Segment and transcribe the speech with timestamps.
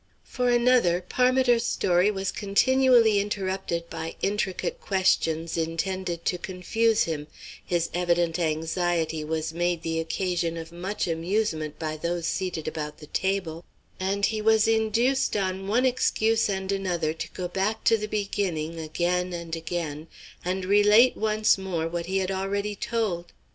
[0.23, 7.27] For another, Parmiter's story was continually interrupted by intricate questions intended to confuse him,
[7.63, 13.05] his evident anxiety was made the occasion of much amusement by those seated about the
[13.05, 13.63] table,
[13.99, 18.79] and he was induced on one excuse and another to go back to the beginning
[18.79, 20.07] again and again
[20.43, 23.33] and relate once more what he had already told.